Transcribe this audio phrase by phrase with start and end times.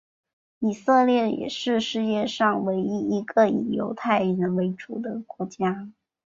[0.57, 5.91] 以色列也是世界上唯一一个以犹太人为主的国家。